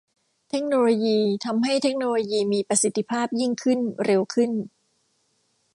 [0.49, 4.51] เทคโนโลยีทำให้เทคโนโลยีมีประสิทธิภาพยิ่งขึ้นเร็วขึ้น